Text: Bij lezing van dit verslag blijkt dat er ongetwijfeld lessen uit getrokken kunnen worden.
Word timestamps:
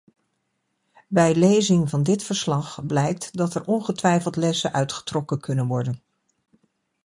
Bij 1.07 1.35
lezing 1.35 1.89
van 1.89 2.03
dit 2.03 2.23
verslag 2.23 2.85
blijkt 2.85 3.37
dat 3.37 3.55
er 3.55 3.65
ongetwijfeld 3.67 4.35
lessen 4.35 4.73
uit 4.73 4.93
getrokken 4.93 5.39
kunnen 5.39 5.65
worden. 5.67 6.01